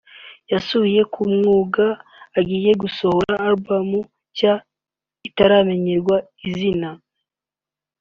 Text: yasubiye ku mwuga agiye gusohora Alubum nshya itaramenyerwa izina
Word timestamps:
yasubiye 0.51 1.01
ku 1.13 1.21
mwuga 1.33 1.85
agiye 2.39 2.71
gusohora 2.81 3.33
Alubum 3.43 3.89
nshya 4.05 4.53
itaramenyerwa 5.27 6.15
izina 6.47 6.89